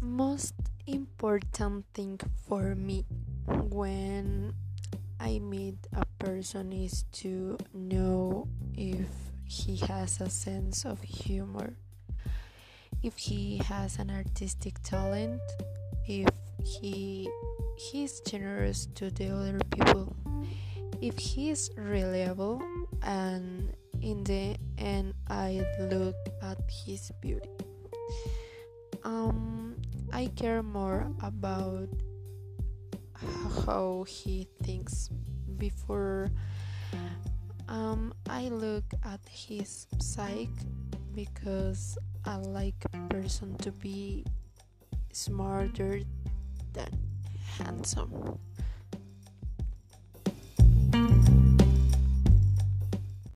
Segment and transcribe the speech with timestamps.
[0.00, 0.54] most
[0.86, 2.18] important thing
[2.48, 3.04] for me
[3.46, 4.52] when
[5.20, 9.06] I meet a person is to know if
[9.44, 11.74] he has a sense of humor,
[13.02, 15.40] if he has an artistic talent,
[16.06, 16.28] if
[16.64, 17.30] he
[17.76, 20.16] he's generous to the other people,
[21.00, 22.60] if he's reliable,
[23.02, 27.69] and in the end I look at his beauty.
[29.04, 29.76] Um,
[30.12, 31.88] I care more about
[33.64, 35.10] how he thinks
[35.58, 36.30] before
[37.68, 40.50] um, I look at his psyche
[41.14, 44.24] because I like a person to be
[45.12, 46.00] smarter
[46.72, 46.90] than
[47.58, 48.38] handsome.